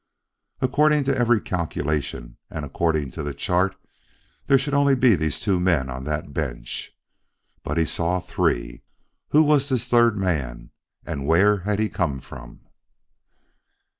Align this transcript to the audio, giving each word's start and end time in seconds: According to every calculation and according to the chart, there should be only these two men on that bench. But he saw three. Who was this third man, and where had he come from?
According 0.61 1.03
to 1.03 1.15
every 1.15 1.39
calculation 1.39 2.37
and 2.49 2.65
according 2.65 3.11
to 3.11 3.21
the 3.21 3.35
chart, 3.35 3.75
there 4.47 4.57
should 4.57 4.71
be 4.71 4.75
only 4.77 4.95
these 4.95 5.39
two 5.39 5.59
men 5.59 5.91
on 5.91 6.05
that 6.05 6.33
bench. 6.33 6.97
But 7.61 7.77
he 7.77 7.85
saw 7.85 8.19
three. 8.19 8.81
Who 9.29 9.43
was 9.43 9.69
this 9.69 9.87
third 9.87 10.17
man, 10.17 10.71
and 11.05 11.27
where 11.27 11.57
had 11.57 11.77
he 11.77 11.87
come 11.87 12.19
from? 12.19 12.61